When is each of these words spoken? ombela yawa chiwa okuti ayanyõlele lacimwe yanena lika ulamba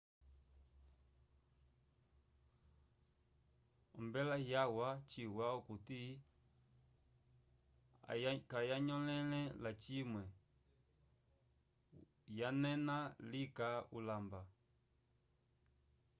ombela 3.97 4.35
yawa 4.51 4.89
chiwa 5.09 5.45
okuti 5.57 6.01
ayanyõlele 8.63 9.41
lacimwe 9.63 10.23
yanena 12.37 12.97
lika 13.31 13.69
ulamba 13.97 14.41